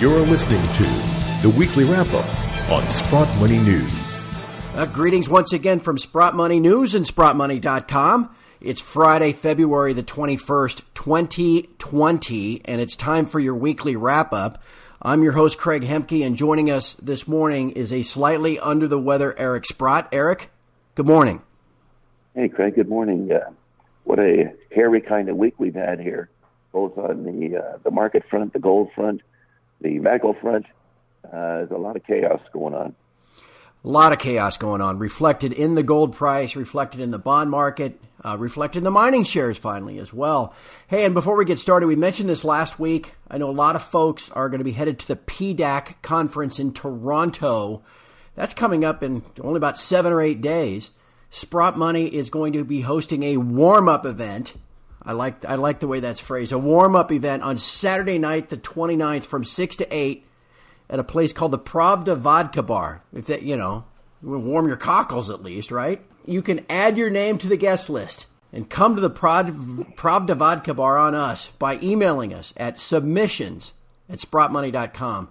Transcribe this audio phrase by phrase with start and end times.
[0.00, 0.84] You're listening to
[1.42, 4.28] the weekly wrap up on Sprott Money News.
[4.74, 8.30] Uh, greetings once again from Sprott Money News and SprottMoney.com.
[8.60, 14.62] It's Friday, February the 21st, 2020, and it's time for your weekly wrap up.
[15.02, 19.00] I'm your host, Craig Hemke, and joining us this morning is a slightly under the
[19.00, 20.10] weather Eric Sprott.
[20.12, 20.52] Eric,
[20.94, 21.42] good morning.
[22.36, 23.32] Hey, Craig, good morning.
[23.32, 23.50] Uh,
[24.04, 26.30] what a hairy kind of week we've had here,
[26.70, 29.22] both on the uh, the market front, the gold front,
[29.80, 30.66] the medical front.
[31.24, 32.94] Uh, there's a lot of chaos going on.
[33.84, 37.50] A lot of chaos going on, reflected in the gold price, reflected in the bond
[37.50, 40.52] market, uh, reflected in the mining shares finally as well.
[40.88, 43.14] Hey, and before we get started, we mentioned this last week.
[43.30, 46.58] I know a lot of folks are going to be headed to the PDAC conference
[46.58, 47.82] in Toronto.
[48.34, 50.90] That's coming up in only about seven or eight days.
[51.30, 54.54] Sprott Money is going to be hosting a warm up event.
[55.08, 56.52] I like I like the way that's phrased.
[56.52, 60.26] A warm up event on Saturday night, the 29th, from six to eight,
[60.90, 63.02] at a place called the Pravda Vodka Bar.
[63.14, 63.86] If that you know,
[64.22, 66.04] warm your cockles at least, right?
[66.26, 70.74] You can add your name to the guest list and come to the Pravda Vodka
[70.74, 73.72] Bar on us by emailing us at submissions
[74.10, 75.30] at sprottmoney.com.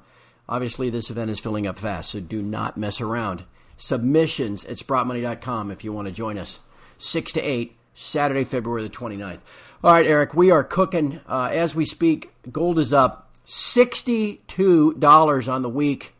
[0.49, 3.43] Obviously, this event is filling up fast, so do not mess around
[3.77, 6.57] submissions at sprottmoney.com if you want to join us.
[6.97, 9.41] 6 to 8, Saturday, February the 29th.
[9.83, 11.19] All right, Eric, we are cooking.
[11.27, 16.13] Uh, as we speak, gold is up $62 on the week,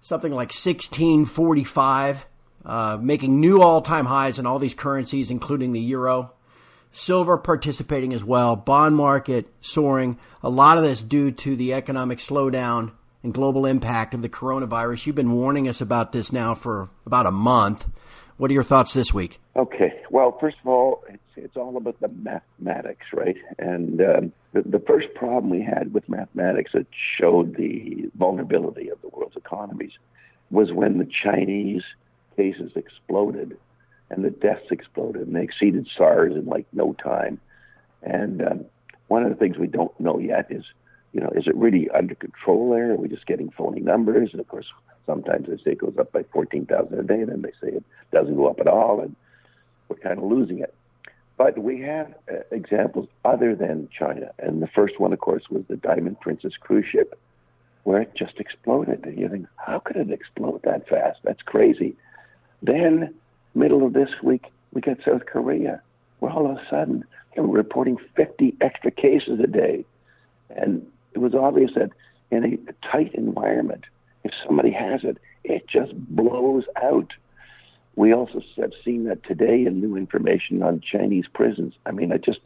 [0.00, 2.26] something like 1645,
[2.64, 6.32] uh, making new all time highs in all these currencies, including the euro.
[6.92, 8.54] Silver participating as well.
[8.54, 10.18] Bond market soaring.
[10.44, 12.92] A lot of this due to the economic slowdown
[13.24, 15.06] and global impact of the coronavirus.
[15.06, 17.88] You've been warning us about this now for about a month.
[18.36, 19.40] What are your thoughts this week?
[19.56, 20.00] Okay.
[20.10, 23.36] Well, first of all, it's, it's all about the mathematics, right?
[23.58, 26.86] And um, the, the first problem we had with mathematics that
[27.18, 29.92] showed the vulnerability of the world's economies
[30.50, 31.82] was when the Chinese
[32.36, 33.56] cases exploded
[34.10, 37.40] and the deaths exploded and they exceeded SARS in like no time.
[38.02, 38.64] And um,
[39.08, 40.64] one of the things we don't know yet is
[41.16, 42.92] you know, is it really under control there?
[42.92, 44.30] Are we just getting phony numbers?
[44.32, 44.66] And of course,
[45.06, 47.84] sometimes they say it goes up by 14,000 a day, and then they say it
[48.12, 49.14] doesn't go up at all, and
[49.88, 50.74] we're kind of losing it.
[51.36, 54.30] But we have uh, examples other than China.
[54.38, 57.18] And the first one, of course, was the Diamond Princess cruise ship,
[57.84, 59.04] where it just exploded.
[59.04, 61.20] And you think, how could it explode that fast?
[61.24, 61.94] That's crazy.
[62.62, 63.14] Then,
[63.54, 65.82] middle of this week, we got South Korea,
[66.20, 69.84] where all of a sudden they were reporting 50 extra cases a day.
[70.50, 71.90] And it was obvious that
[72.30, 73.84] in a tight environment,
[74.26, 77.12] if somebody has it, it just blows out.
[77.94, 81.74] We also have seen that today in new information on Chinese prisons.
[81.86, 82.40] I mean, I just,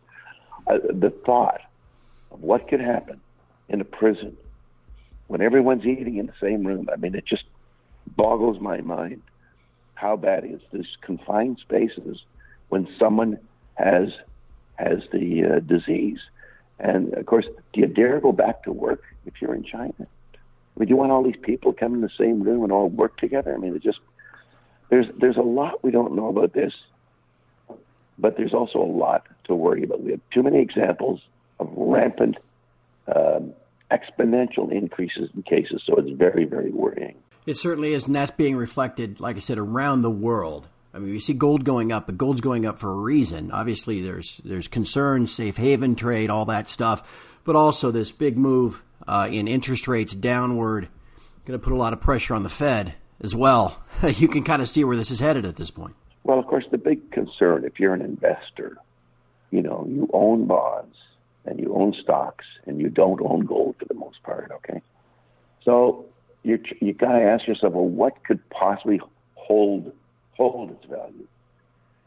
[0.67, 1.61] uh, the thought
[2.31, 3.21] of what could happen
[3.69, 4.37] in a prison
[5.27, 7.45] when everyone's eating in the same room, I mean, it just
[8.17, 9.23] boggles my mind
[9.95, 12.25] how bad is this confined spaces
[12.69, 13.39] when someone
[13.75, 14.09] has
[14.77, 16.19] has the uh, disease
[16.81, 20.07] and of course, do you dare go back to work if you're in China?
[20.81, 23.55] Would you want all these people come in the same room and all work together?
[23.55, 23.99] I mean, it just
[24.89, 26.73] there's there's a lot we don't know about this,
[28.19, 30.03] but there's also a lot to worry about.
[30.03, 31.21] We have too many examples
[31.59, 32.39] of rampant,
[33.15, 33.53] um,
[33.91, 37.17] exponential increases in cases, so it's very very worrying.
[37.45, 40.67] It certainly is, and that's being reflected, like I said, around the world.
[40.95, 43.51] I mean, we see gold going up, but gold's going up for a reason.
[43.51, 48.83] Obviously, there's there's concerns, safe haven trade, all that stuff, but also this big move
[49.07, 50.89] uh, in interest rates downward,
[51.45, 53.83] going to put a lot of pressure on the Fed as well.
[54.17, 55.95] you can kind of see where this is headed at this point.
[56.25, 58.77] Well, of course, the big concern, if you're an investor,
[59.51, 60.97] you know, you own bonds
[61.45, 64.51] and you own stocks and you don't own gold for the most part.
[64.57, 64.83] Okay,
[65.65, 66.05] so
[66.43, 69.01] you you got to ask yourself, well, what could possibly
[69.35, 69.93] hold
[70.35, 71.27] hold its value.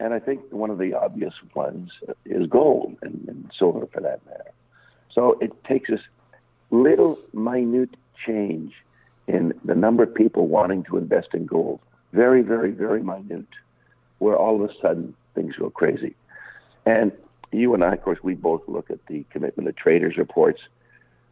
[0.00, 1.90] And I think one of the obvious ones
[2.24, 4.50] is gold and, and silver for that matter.
[5.12, 6.00] So it takes this
[6.70, 7.96] little minute
[8.26, 8.72] change
[9.26, 11.80] in the number of people wanting to invest in gold,
[12.12, 13.46] very, very, very minute,
[14.18, 16.14] where all of a sudden things go crazy.
[16.86, 17.12] And
[17.52, 20.60] you and I, of course, we both look at the commitment of traders reports.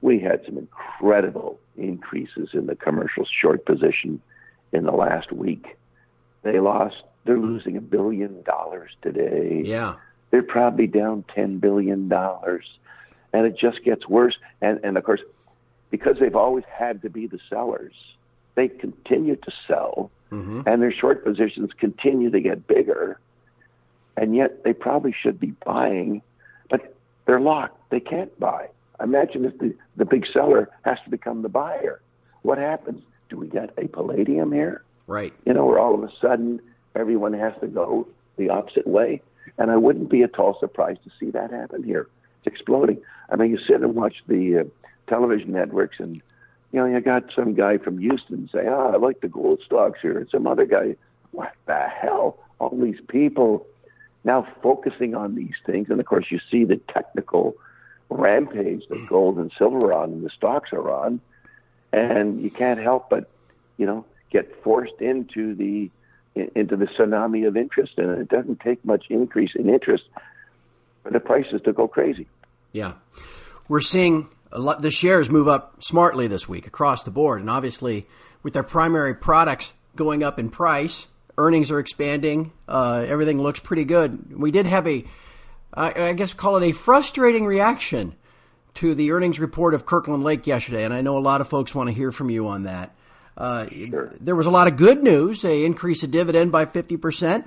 [0.01, 4.21] We had some incredible increases in the commercial short position
[4.73, 5.77] in the last week.
[6.43, 7.03] They lost.
[7.25, 9.63] They're losing a billion dollars today.
[9.65, 9.97] Yeah,
[10.31, 12.65] they're probably down ten billion dollars,
[13.33, 14.37] and it just gets worse.
[14.61, 15.21] And and of course,
[15.91, 17.95] because they've always had to be the sellers,
[18.55, 20.63] they continue to sell, mm-hmm.
[20.67, 23.19] and their short positions continue to get bigger.
[24.17, 26.21] And yet, they probably should be buying,
[26.69, 26.95] but
[27.25, 27.91] they're locked.
[27.91, 28.69] They can't buy.
[29.03, 32.03] imagine if the, the big seller has to become the buyer.
[32.43, 33.03] What happens?
[33.31, 34.83] Do we get a palladium here?
[35.07, 35.33] Right.
[35.47, 36.61] You know, where all of a sudden
[36.95, 38.07] everyone has to go
[38.37, 39.23] the opposite way.
[39.59, 42.09] And I wouldn't be at all surprised to see that happen here.
[42.45, 43.01] It's exploding.
[43.31, 44.65] I mean, you sit and watch the uh,
[45.07, 46.17] television networks, and
[46.73, 49.61] you know, you got some guy from Houston say, "Ah, oh, I like the gold
[49.65, 50.97] stocks here," and some other guy,
[51.31, 52.39] "What the hell?
[52.59, 53.67] All these people
[54.25, 57.57] now focusing on these things, and of course, you see the technical
[58.09, 61.21] rampage that gold and silver are on, and the stocks are on,
[61.93, 63.31] and you can't help but,
[63.79, 65.91] you know, get forced into the
[66.35, 70.05] into the tsunami of interest, and it doesn't take much increase in interest
[71.03, 72.29] for the prices to go crazy.
[72.73, 72.95] Yeah,
[73.69, 77.51] we're seeing a lot, the shares move up smartly this week across the board, and
[77.51, 78.07] obviously
[78.43, 81.07] with their primary products going up in price,
[81.39, 82.53] earnings are expanding.
[82.69, 84.39] Uh, everything looks pretty good.
[84.39, 85.05] We did have a,
[85.75, 88.15] I guess, call it a frustrating reaction
[88.75, 91.75] to the earnings report of Kirkland Lake yesterday, and I know a lot of folks
[91.75, 92.95] want to hear from you on that.
[93.37, 94.13] Uh, sure.
[94.21, 95.43] There was a lot of good news.
[95.43, 97.45] They increased the dividend by 50%.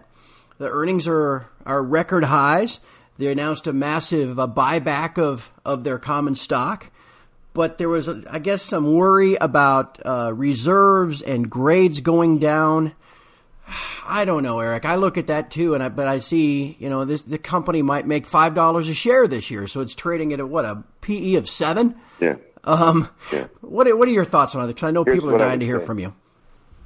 [0.58, 2.80] The earnings are, are record highs.
[3.18, 6.92] They announced a massive uh, buyback of, of their common stock.
[7.54, 12.92] But there was, I guess, some worry about uh, reserves and grades going down.
[14.06, 14.86] I don't know, Eric.
[14.86, 17.82] I look at that too, and I, but I see, you know, this the company
[17.82, 20.84] might make five dollars a share this year, so it's trading at a, what a
[21.02, 21.96] PE of seven.
[22.20, 22.36] Yeah.
[22.66, 23.48] Um, yeah.
[23.62, 24.68] What are, what are your thoughts on it?
[24.68, 25.86] Because I know Here's people are dying to hear say.
[25.86, 26.14] from you.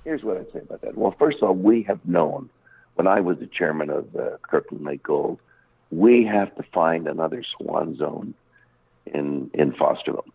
[0.04, 0.98] Here's what I'd say about that.
[0.98, 2.50] Well, first of all, we have known
[2.96, 5.40] when I was the chairman of uh, Kirkland Lake Gold,
[5.92, 8.34] we have to find another swan zone
[9.06, 10.26] in in Fosterville,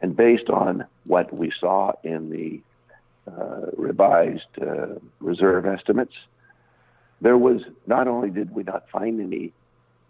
[0.00, 2.60] and based on what we saw in the
[3.30, 4.86] uh, revised uh,
[5.20, 6.14] reserve estimates,
[7.20, 9.52] there was not only did we not find any,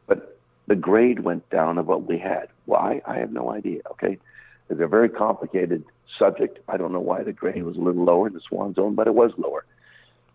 [0.06, 2.48] but the grade went down of what we had.
[2.66, 3.02] Why?
[3.06, 3.80] I have no idea.
[3.92, 4.18] Okay,
[4.68, 5.84] it's a very complicated
[6.18, 6.60] subject.
[6.68, 9.08] I don't know why the grade was a little lower in the Swan Zone, but
[9.08, 9.64] it was lower.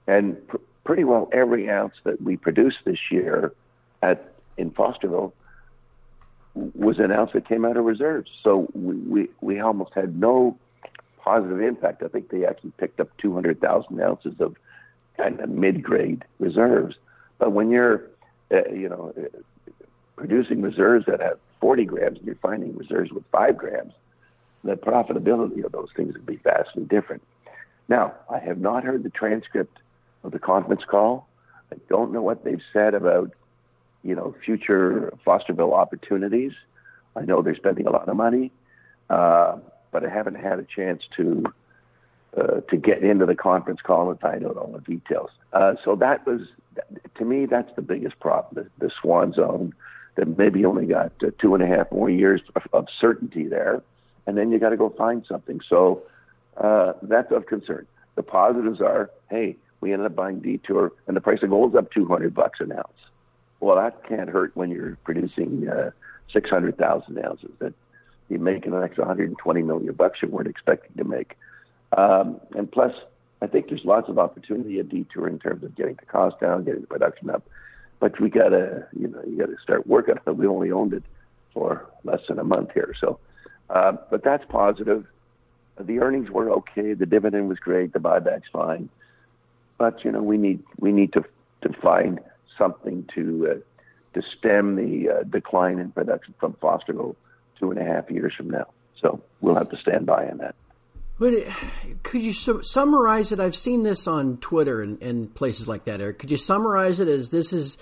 [0.08, 3.54] And pr- pretty well every ounce that we produced this year
[4.02, 5.34] at in Fosterville
[6.56, 8.32] was an ounce that came out of reserves.
[8.44, 10.58] So we, we, we almost had no
[11.18, 12.02] positive impact.
[12.04, 14.56] I think they actually picked up 200,000 ounces of
[15.18, 16.96] kind of mid-grade reserves.
[17.40, 18.04] But when you're,
[18.52, 19.74] uh, you know, uh,
[20.16, 23.94] producing reserves that have 40 grams and you're finding reserves with five grams,
[24.64, 27.22] the profitability of those things would be vastly different.
[27.88, 29.78] Now, I have not heard the transcript
[30.24, 31.28] of the conference call.
[31.72, 33.32] I don't know what they've said about,
[34.06, 36.54] you know, future Fosterville opportunities.
[37.16, 38.52] I know they're spending a lot of money,
[39.10, 39.58] uh,
[39.92, 41.46] but I haven't had a chance to
[42.38, 45.30] uh, to get into the conference call and find out all the details.
[45.54, 46.42] Uh, so that was,
[47.18, 48.70] to me, that's the biggest problem.
[48.80, 49.74] The, the Swan Zone
[50.16, 53.82] that maybe only got uh, two and a half more years of, of certainty there
[54.28, 55.62] and then you got to go find something.
[55.68, 56.04] So
[56.58, 57.88] uh, that's of concern.
[58.16, 61.92] The positives are, hey, we ended up buying Detour, and the price of gold's up
[61.92, 62.88] 200 bucks an ounce.
[63.66, 65.90] Well, that can't hurt when you're producing uh,
[66.32, 67.50] 600,000 ounces.
[67.58, 67.74] That
[68.30, 71.36] you're making an extra 120 million bucks you weren't expecting to make.
[71.98, 72.94] Um, and plus,
[73.42, 76.64] I think there's lots of opportunity at Detour in terms of getting the cost down,
[76.64, 77.42] getting the production up.
[78.00, 80.14] But we gotta, you know, you gotta start working.
[80.28, 81.04] We only owned it
[81.52, 83.18] for less than a month here, so
[83.72, 85.08] uh, but that's positive.
[85.80, 86.94] The earnings were okay.
[86.94, 87.94] The dividend was great.
[87.94, 88.90] The buyback's fine.
[89.80, 91.26] But you know, we need we need to
[91.64, 92.20] to find
[92.58, 97.16] something to uh, to stem the uh, decline in production from Fosterville
[97.60, 98.68] two and a half years from now.
[99.02, 100.56] So we'll have to stand by on that.
[101.18, 101.34] But
[102.04, 103.40] could you su- summarize it?
[103.40, 106.20] I've seen this on Twitter and, and places like that, Eric.
[106.20, 107.78] Could you summarize it as this is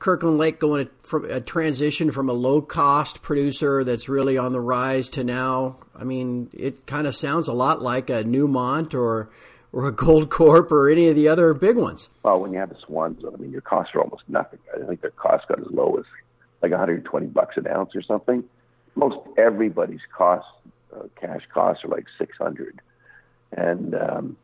[0.00, 4.60] Kirkland Lake going from a transition from a low cost producer that's really on the
[4.60, 5.76] rise to now.
[5.94, 9.30] I mean, it kind of sounds a lot like a Newmont or
[9.72, 12.08] or a Goldcorp or any of the other big ones.
[12.22, 14.58] Well, when you have the zone, I mean, your costs are almost nothing.
[14.74, 16.04] I think their costs got as low as
[16.62, 18.44] like 120 bucks an ounce or something.
[18.94, 20.50] Most everybody's costs,
[20.94, 22.80] uh, cash costs, are like 600.
[23.52, 24.36] And um,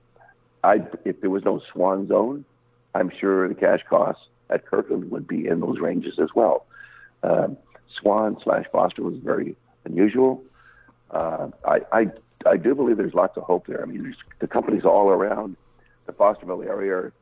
[0.63, 2.45] I, if there was no Swan Zone,
[2.95, 6.67] I'm sure the cash costs at Kirkland would be in those ranges as well.
[7.23, 7.49] Uh,
[8.01, 10.43] Swan slash Foster was very unusual.
[11.11, 12.07] Uh, I, I,
[12.47, 13.83] I do believe there's lots of hope there.
[13.83, 15.57] I mean, the companies all around
[16.07, 17.13] the Fosterville area are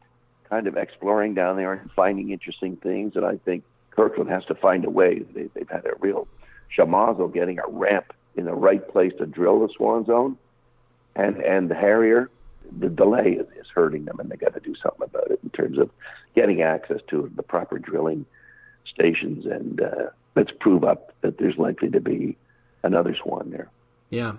[0.49, 3.17] kind of exploring down there and finding interesting things.
[3.17, 5.21] And I think Kirkland has to find a way.
[5.35, 6.29] They, they've had a real
[6.77, 10.37] shamazo getting a ramp in the right place to drill the Swan Zone.
[11.17, 12.29] And, and the Harrier,
[12.79, 15.51] the delay is, is hurting them, and they got to do something about it in
[15.51, 15.91] terms of
[16.35, 18.27] getting access to the proper drilling
[18.87, 19.47] stations.
[19.47, 22.37] And uh, let's prove up that there's likely to be
[22.83, 23.71] another swan there.
[24.15, 24.37] Yeah,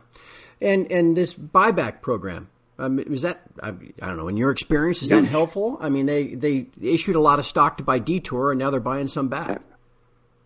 [0.61, 5.01] and and this buyback program um, is that I, I, don't know in your experience
[5.01, 5.77] is that helpful?
[5.79, 8.79] I mean, they they issued a lot of stock to buy Detour, and now they're
[8.79, 9.61] buying some back.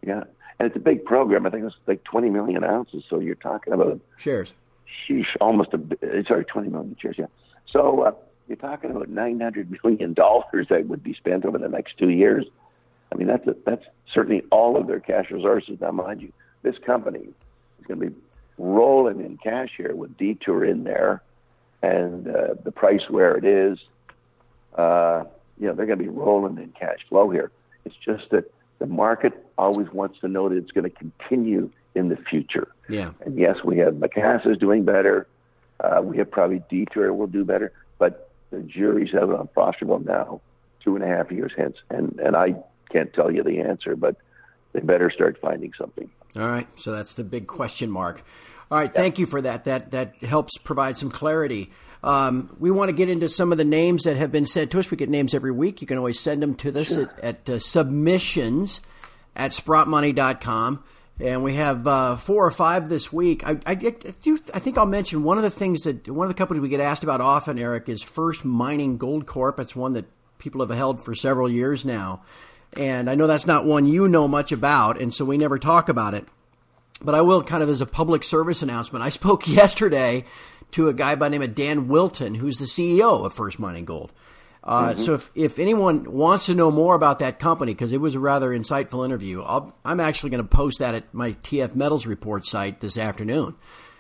[0.06, 0.24] Yeah,
[0.60, 1.46] and it's a big program.
[1.46, 3.04] I think it's like 20 million ounces.
[3.10, 4.54] So you're talking about shares.
[5.08, 7.16] Sheesh, almost a sorry, 20 million shares.
[7.18, 7.26] Yeah.
[7.68, 8.12] So uh,
[8.48, 12.46] you're talking about 900 million dollars that would be spent over the next two years.
[13.12, 15.80] I mean, that's a, that's certainly all of their cash resources.
[15.82, 16.32] Now, mind you,
[16.62, 18.16] this company is going to be
[18.60, 21.24] rolling in cash here with Detour in there
[21.82, 23.80] and uh, the price where it is,
[24.76, 25.24] uh,
[25.58, 27.52] you know, they're going to be rolling in cash flow here.
[27.86, 32.10] It's just that the market always wants to know that it's going to continue in
[32.10, 32.68] the future.
[32.88, 33.12] Yeah.
[33.22, 35.28] And yes, we have Macassa is doing better.
[35.80, 40.42] Uh, we have probably Detour will do better, but the jury's out on Fosterville now,
[40.84, 42.56] two and a half years hence, and and I
[42.92, 44.18] can't tell you the answer, but
[44.74, 46.10] they better start finding something.
[46.36, 48.24] All right, so that's the big question mark.
[48.72, 49.66] All right, thank you for that.
[49.66, 51.72] That that helps provide some clarity.
[52.04, 54.80] Um, we want to get into some of the names that have been sent to
[54.80, 54.90] us.
[54.90, 55.82] We get names every week.
[55.82, 57.14] You can always send them to us sure.
[57.22, 58.80] at, at uh, submissions
[59.36, 60.84] at sprottmoney.com.
[61.22, 63.46] And we have uh, four or five this week.
[63.46, 66.30] I, I, I, do, I think I'll mention one of the things that one of
[66.30, 69.60] the companies we get asked about often, Eric, is First Mining Gold Corp.
[69.60, 70.06] It's one that
[70.38, 72.22] people have held for several years now.
[72.78, 75.90] And I know that's not one you know much about, and so we never talk
[75.90, 76.28] about it.
[77.02, 79.04] But I will kind of as a public service announcement.
[79.04, 80.26] I spoke yesterday
[80.72, 83.86] to a guy by the name of Dan Wilton, who's the CEO of First Mining
[83.86, 84.12] Gold.
[84.64, 85.02] Uh, mm-hmm.
[85.02, 88.20] So if, if anyone wants to know more about that company, because it was a
[88.20, 92.46] rather insightful interview, i am actually going to post that at my TF Metals Report
[92.46, 93.56] site this afternoon.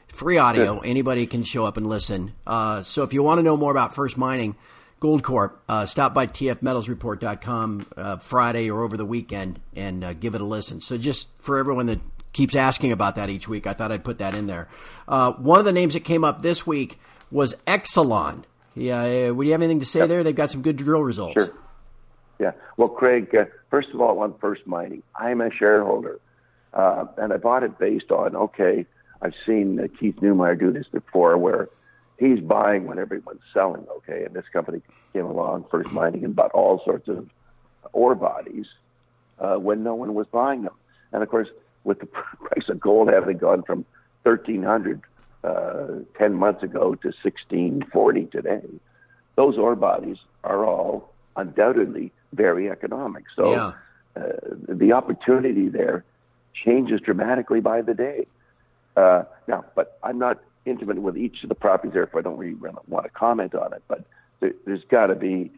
[0.09, 0.89] Free audio, Good.
[0.89, 2.33] anybody can show up and listen.
[2.45, 4.55] Uh, so if you want to know more about First Mining
[4.99, 10.35] Gold Corp, uh, stop by tfmetalsreport.com uh, Friday or over the weekend and uh, give
[10.35, 10.81] it a listen.
[10.81, 11.99] So just for everyone that
[12.33, 13.67] keeps asking about that each week.
[13.67, 14.67] I thought I'd put that in there.
[15.07, 16.99] Uh, one of the names that came up this week
[17.31, 18.43] was Excellon.
[18.75, 20.23] Yeah, would you have anything to say there?
[20.23, 21.33] They've got some good drill results.
[21.33, 21.53] Sure.
[22.39, 22.51] Yeah.
[22.77, 26.19] Well, Craig, uh, first of all, on First Mining, I'm a shareholder,
[26.73, 28.85] uh, and I bought it based on okay.
[29.21, 31.67] I've seen uh, Keith Neumeyer do this before, where
[32.19, 33.85] he's buying when everyone's selling.
[33.97, 34.81] Okay, and this company
[35.13, 37.27] came along, First Mining, and bought all sorts of
[37.93, 38.65] ore bodies
[39.39, 40.73] uh, when no one was buying them.
[41.11, 41.47] And of course,
[41.83, 43.85] with the price of gold having gone from
[44.23, 45.01] 1300
[45.43, 48.61] uh, 10 months ago to 1640 today,
[49.35, 53.23] those ore bodies are all undoubtedly very economic.
[53.39, 53.71] So yeah.
[54.21, 54.21] uh,
[54.67, 56.03] the opportunity there
[56.53, 58.27] changes dramatically by the day.
[58.97, 62.55] Uh, now, but I'm not intimate with each of the properties, therefore I don't really,
[62.55, 63.83] want to comment on it.
[63.87, 64.05] But
[64.39, 65.51] there, has got to be.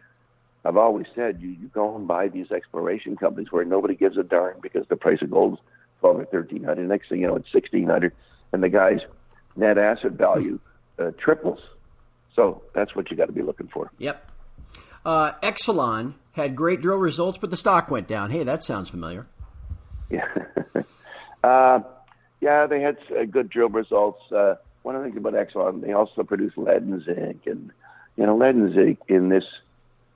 [0.63, 4.23] I've always said you, you go and buy these exploration companies where nobody gives a
[4.23, 5.59] darn because the price of gold's
[5.99, 6.87] twelve or thirteen hundred.
[6.87, 8.13] Next thing you know, it's sixteen hundred,
[8.51, 8.99] and the guy's
[9.55, 10.59] net asset value
[10.99, 11.59] uh, triples.
[12.35, 13.91] So that's what you got to be looking for.
[13.97, 14.31] Yep.
[15.05, 18.31] Uh, Excellon had great drill results, but the stock went down.
[18.31, 19.27] Hey, that sounds familiar.
[20.11, 20.27] Yeah.
[21.45, 21.79] uh,
[22.41, 24.19] yeah, they had uh, good drill results.
[24.29, 27.71] Uh, one of the things about Exxon, they also produce lead and zinc, and
[28.15, 29.45] you know, lead and zinc in this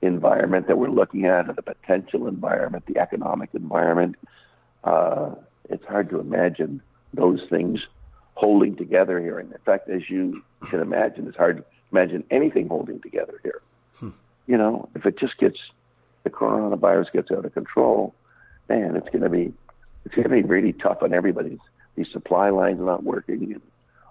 [0.02, 4.16] environment that we're looking at, the potential environment, the economic environment.
[4.84, 5.34] Uh,
[5.68, 6.80] it's hard to imagine
[7.14, 7.80] those things
[8.34, 9.38] holding together here.
[9.38, 13.62] And in fact, as you can imagine, it's hard to imagine anything holding together here.
[13.98, 14.10] Hmm.
[14.46, 15.58] You know, if it just gets
[16.24, 18.14] the coronavirus gets out of control,
[18.68, 19.52] man, it's going to be
[20.04, 21.58] it's going to be really tough on everybody.
[21.96, 23.62] These supply lines are not working, and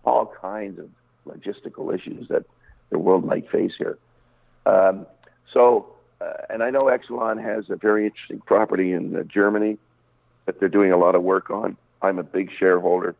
[0.05, 0.89] all kinds of
[1.27, 2.45] logistical issues that
[2.89, 3.97] the world might face here.
[4.65, 5.05] Um,
[5.51, 9.77] so, uh, and I know Excellon has a very interesting property in uh, Germany
[10.45, 11.77] that they're doing a lot of work on.
[12.01, 13.15] I'm a big shareholder.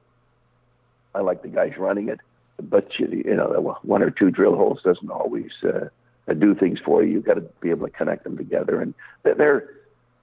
[1.13, 2.19] I like the guys running it,
[2.61, 5.87] but you, you know, one or two drill holes doesn't always uh,
[6.33, 7.13] do things for you.
[7.13, 9.69] You've got to be able to connect them together, and they're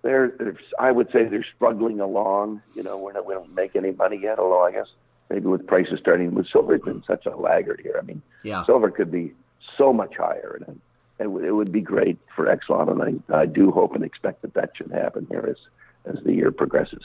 [0.02, 2.60] they're, they're I would say they're struggling along.
[2.74, 4.88] You know, we're not, we don't make any money yet, although I guess
[5.32, 7.96] maybe with prices starting with silver's been such a laggard here.
[7.98, 8.64] I mean, yeah.
[8.66, 9.32] silver could be
[9.78, 10.80] so much higher, and
[11.18, 14.52] it, it would be great for Exxon, and I, I do hope and expect that
[14.54, 15.56] that should happen here as
[16.04, 17.02] as the year progresses.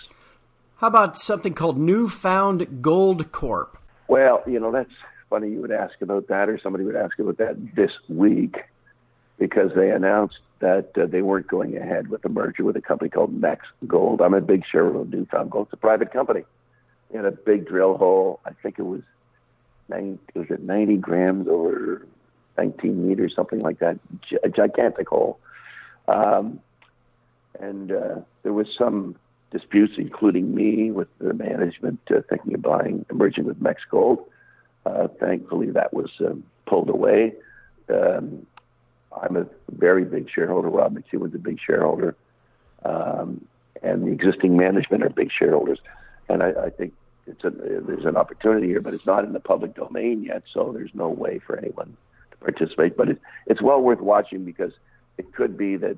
[0.77, 3.77] How about something called New Found Gold Corp?
[4.07, 4.91] Well, you know, that's
[5.29, 8.57] funny you would ask about that, or somebody would ask about that this week
[9.39, 13.09] because they announced that uh, they weren't going ahead with the merger with a company
[13.09, 14.19] called Next Gold.
[14.21, 15.67] I'm a big shareholder of New Found Gold.
[15.67, 16.43] It's a private company.
[17.13, 18.39] Had a big drill hole.
[18.45, 19.01] I think it was
[19.89, 22.05] 90, was it 90 grams over
[22.57, 23.99] 19 meters, something like that.
[24.27, 25.39] G- a gigantic hole.
[26.07, 26.59] Um,
[27.59, 29.15] and uh, there was some
[29.51, 34.25] disputes, including me with the management uh, thinking of buying, merging with Mexgold.
[34.85, 37.33] Uh, thankfully, that was um, pulled away.
[37.89, 38.45] Um,
[39.21, 40.69] I'm a very big shareholder.
[40.69, 42.15] Rob McEwen's a big shareholder.
[42.83, 43.45] Um,
[43.81, 45.79] and the existing management are big shareholders.
[46.29, 46.93] And I, I think
[47.27, 50.71] it's a, there's an opportunity here, but it's not in the public domain yet, so
[50.73, 51.95] there's no way for anyone
[52.31, 52.95] to participate.
[52.97, 54.71] But it, it's well worth watching because
[55.17, 55.97] it could be that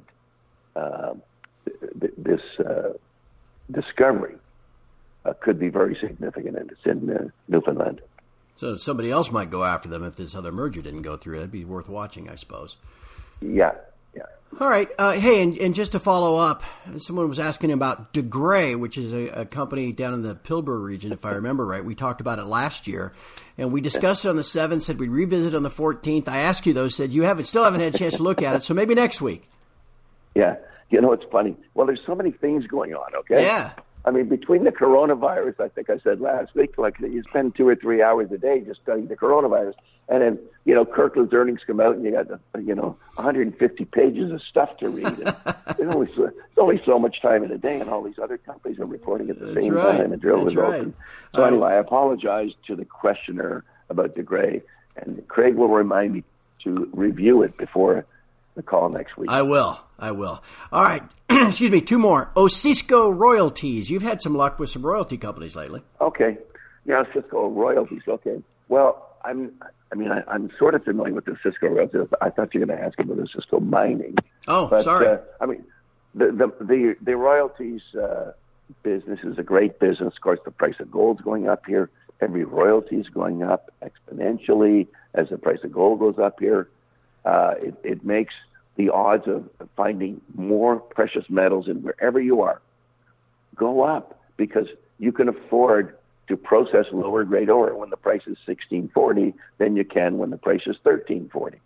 [0.75, 1.13] uh,
[1.99, 2.93] th- this uh,
[3.71, 4.35] discovery
[5.25, 8.01] uh, could be very significant, and it's in uh, Newfoundland.
[8.55, 11.35] So somebody else might go after them if this other merger didn't go through.
[11.35, 12.75] That'd be worth watching, I suppose.
[13.41, 13.71] Yeah,
[14.15, 14.23] yeah.
[14.59, 14.89] All right.
[14.97, 16.63] Uh, hey, and, and, just to follow up,
[16.97, 20.83] someone was asking about De Grey, which is a, a, company down in the Pilbara
[20.83, 21.83] region, if I remember right.
[21.83, 23.13] We talked about it last year,
[23.57, 26.27] and we discussed it on the 7th, said we'd revisit on the 14th.
[26.27, 28.55] I asked you, though, said you haven't still haven't had a chance to look at
[28.55, 29.47] it, so maybe next week.
[30.35, 30.55] Yeah.
[30.89, 31.55] You know, it's funny.
[31.75, 33.43] Well, there's so many things going on, okay?
[33.43, 33.71] Yeah.
[34.09, 37.67] I mean, between the coronavirus, I think I said last week, like you spend two
[37.67, 39.75] or three hours a day just studying the coronavirus,
[40.07, 42.27] and then you know Kirkland's earnings come out, and you got
[42.59, 45.05] you know 150 pages of stuff to read.
[45.05, 45.35] And
[45.77, 48.39] there's only so, there's only so much time in a day, and all these other
[48.39, 49.97] companies are reporting at the That's same right.
[49.97, 50.85] time and drill That's results.
[50.85, 50.93] right.
[51.35, 54.63] So anyway, uh, I apologize to the questioner about De Grey,
[54.95, 56.23] and Craig will remind me
[56.63, 58.07] to review it before
[58.55, 59.29] the call next week.
[59.29, 59.79] I will.
[59.97, 60.43] I will.
[60.71, 61.03] All right.
[61.29, 61.81] Excuse me.
[61.81, 62.31] Two more.
[62.35, 63.89] Osisko Royalties.
[63.89, 65.81] You've had some luck with some royalty companies lately.
[66.01, 66.37] Okay.
[66.85, 68.01] Yeah, Osisko royalties.
[68.07, 68.41] Okay.
[68.67, 69.51] Well, I'm.
[69.91, 72.07] I mean, I, am sort of familiar with the Osisko royalties.
[72.21, 74.15] I thought you were going to ask about the Osisko mining.
[74.47, 75.07] Oh, but, sorry.
[75.07, 75.63] Uh, I mean,
[76.15, 78.31] the the the, the royalties uh,
[78.83, 80.13] business is a great business.
[80.15, 81.89] Of course, the price of gold's going up here.
[82.21, 86.69] Every royalty is going up exponentially as the price of gold goes up here.
[87.25, 88.33] Uh, it, it makes
[88.75, 92.61] the odds of finding more precious metals in wherever you are
[93.59, 95.95] go up because you can afford
[96.27, 100.37] to process lower grade ore when the price is 1640 than you can when the
[100.37, 101.59] price is 1340.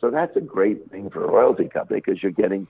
[0.00, 2.66] So that's a great thing for a royalty company because you're getting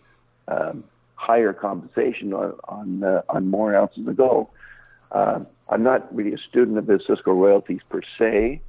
[0.49, 4.49] um, higher compensation on on, uh, on more ounces of gold.
[5.11, 8.61] Uh, I'm not really a student of the Osisko royalties per se,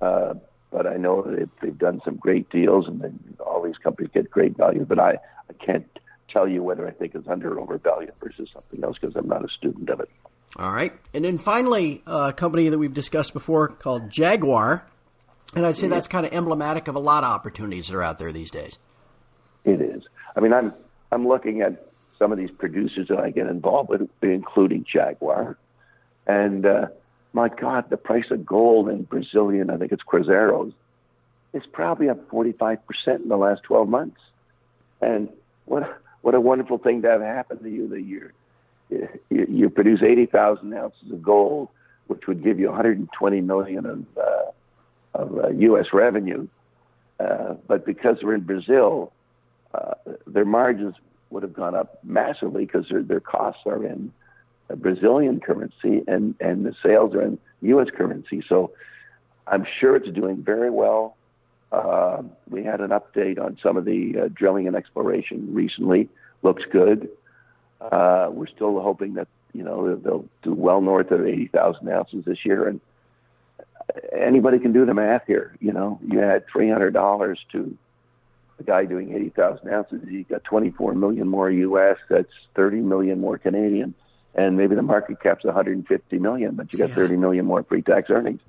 [0.00, 0.34] uh,
[0.70, 4.30] but I know that they've done some great deals and then all these companies get
[4.30, 4.84] great value.
[4.84, 5.86] But I, I can't
[6.28, 9.44] tell you whether I think it's under or overvalued versus something else because I'm not
[9.44, 10.08] a student of it.
[10.56, 10.92] All right.
[11.14, 14.86] And then finally, a company that we've discussed before called Jaguar.
[15.54, 18.18] And I'd say that's kind of emblematic of a lot of opportunities that are out
[18.18, 18.78] there these days.
[19.64, 20.04] It is.
[20.36, 20.72] I mean, I'm
[21.10, 21.86] I'm looking at
[22.18, 25.58] some of these producers that I get involved with, including Jaguar,
[26.26, 26.86] and uh,
[27.32, 30.72] my God, the price of gold in Brazilian, I think it's Cruzeiros,
[31.52, 34.20] is probably up 45% in the last 12 months.
[35.00, 35.28] And
[35.64, 38.30] what, what a wonderful thing to have happen to you that you
[38.90, 41.68] you, you produce 80,000 ounces of gold,
[42.08, 44.50] which would give you 120 million of, uh,
[45.14, 45.86] of uh, U.S.
[45.92, 46.48] revenue.
[47.18, 49.12] Uh, but because we're in Brazil,
[49.74, 49.94] uh,
[50.26, 50.94] their margins
[51.30, 54.12] would have gone up massively because their, their costs are in
[54.76, 57.88] Brazilian currency and, and the sales are in U.S.
[57.96, 58.42] currency.
[58.48, 58.72] So
[59.46, 61.16] I'm sure it's doing very well.
[61.72, 66.08] Uh, we had an update on some of the uh, drilling and exploration recently.
[66.42, 67.08] Looks good.
[67.80, 72.44] Uh, we're still hoping that you know they'll do well north of 80,000 ounces this
[72.44, 72.68] year.
[72.68, 72.80] And
[74.12, 75.56] anybody can do the math here.
[75.60, 77.78] You know, you add $300 to
[78.60, 81.96] the guy doing 80,000 ounces, you got 24 million more U.S.
[82.10, 83.94] That's 30 million more Canadian
[84.34, 86.94] and maybe the market cap's 150 million, but you got yeah.
[86.94, 88.40] 30 million more pre-tax earnings.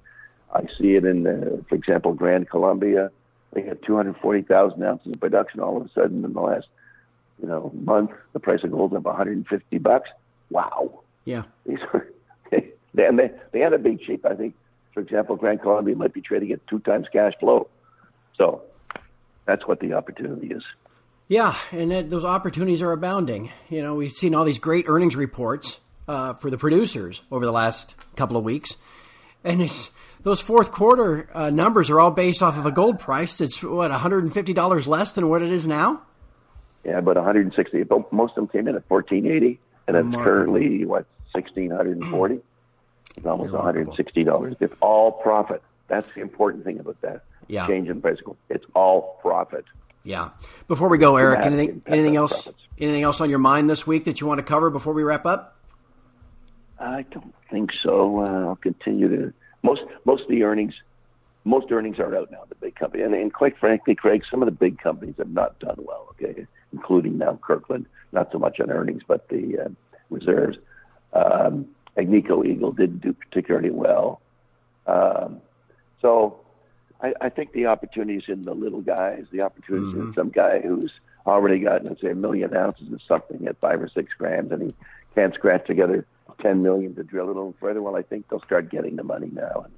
[0.53, 3.11] I see it in, uh, for example, Gran Colombia.
[3.53, 6.67] They had 240,000 ounces of production all of a sudden in the last,
[7.41, 8.11] you know, month.
[8.33, 10.09] The price of gold up 150 bucks.
[10.49, 11.01] Wow.
[11.25, 11.43] Yeah.
[11.65, 12.07] These are,
[12.51, 14.25] they, and they they had a big cheap.
[14.25, 14.55] I think,
[14.93, 17.67] for example, Gran Colombia might be trading at two times cash flow.
[18.37, 18.61] So
[19.45, 20.63] that's what the opportunity is.
[21.31, 23.53] Yeah, and that, those opportunities are abounding.
[23.69, 27.53] You know, we've seen all these great earnings reports uh, for the producers over the
[27.53, 28.75] last couple of weeks,
[29.41, 29.91] and it's
[30.23, 33.91] those fourth quarter uh, numbers are all based off of a gold price that's what
[33.91, 36.01] 150 dollars less than what it is now.
[36.83, 37.83] Yeah, but 160.
[37.83, 42.41] But most of them came in at 1480, and it's currently what 1640.
[43.15, 44.57] It's almost 160 dollars.
[44.59, 45.63] It's all profit.
[45.87, 47.23] That's the important thing about that.
[47.47, 47.67] Yeah.
[47.67, 48.17] Change in price.
[48.49, 49.63] It's all profit.
[50.03, 50.29] Yeah.
[50.67, 52.63] Before we go, Eric, anything anything else profits.
[52.79, 55.25] anything else on your mind this week that you want to cover before we wrap
[55.25, 55.57] up?
[56.79, 58.21] I don't think so.
[58.21, 59.33] Uh, I'll continue to
[59.63, 60.73] most most of the earnings
[61.43, 62.43] most earnings are out now.
[62.49, 65.59] The big company and, and quite frankly, Craig, some of the big companies have not
[65.59, 66.07] done well.
[66.11, 67.85] Okay, including now Kirkland.
[68.11, 69.69] Not so much on earnings, but the uh,
[70.09, 70.57] reserves.
[71.13, 74.21] Um, Agnico Eagle didn't do particularly well.
[74.87, 75.41] Um,
[76.01, 76.39] so
[77.01, 80.09] I, I think the opportunities in the little guys, the opportunities mm-hmm.
[80.09, 80.91] in some guy who's
[81.25, 84.63] already got, let's say, a million ounces of something at five or six grams, and
[84.63, 84.75] he
[85.15, 86.05] can't scratch together
[86.41, 87.81] ten million to drill a little further.
[87.81, 89.73] Well, I think they'll start getting the money now, and,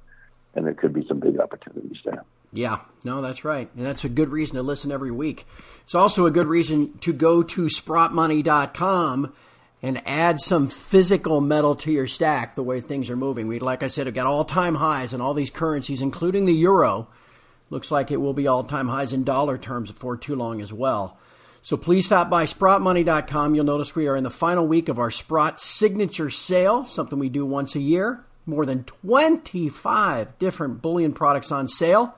[0.54, 2.24] and there could be some big opportunities there.
[2.52, 3.68] Yeah, no, that's right.
[3.76, 5.44] And that's a good reason to listen every week.
[5.82, 9.34] It's also a good reason to go to sprottmoney.com
[9.84, 13.46] and add some physical metal to your stack the way things are moving.
[13.46, 16.54] We, like I said, have got all time highs in all these currencies, including the
[16.54, 17.06] euro.
[17.68, 20.72] Looks like it will be all time highs in dollar terms before too long as
[20.72, 21.18] well.
[21.60, 23.54] So please stop by sprottmoney.com.
[23.54, 27.28] You'll notice we are in the final week of our Sprott signature sale, something we
[27.28, 28.24] do once a year.
[28.46, 32.14] More than 25 different bullion products on sale.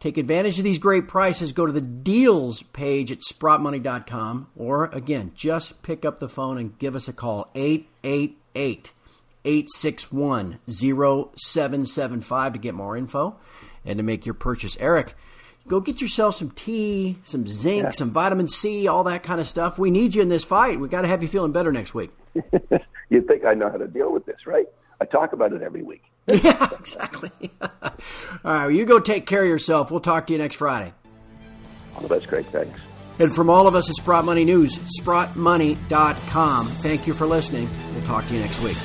[0.00, 1.52] Take advantage of these great prices.
[1.52, 6.78] Go to the deals page at sprottmoney.com or again, just pick up the phone and
[6.78, 8.92] give us a call 888
[9.44, 13.36] 861 0775 to get more info
[13.84, 14.76] and to make your purchase.
[14.80, 15.14] Eric,
[15.68, 17.90] go get yourself some tea, some zinc, yeah.
[17.90, 19.78] some vitamin C, all that kind of stuff.
[19.78, 20.80] We need you in this fight.
[20.80, 22.10] We got to have you feeling better next week.
[23.10, 24.66] you think I know how to deal with this, right?
[25.00, 26.09] I talk about it every week.
[26.42, 27.30] yeah, exactly.
[27.60, 27.70] All
[28.44, 29.90] right, well, you go take care of yourself.
[29.90, 30.92] We'll talk to you next Friday.
[31.94, 32.46] All the best, Craig.
[32.52, 32.80] Thanks.
[33.18, 36.66] And from all of us at Sprott Money News, sprottmoney.com.
[36.66, 37.68] Thank you for listening.
[37.94, 38.78] We'll talk to you next week.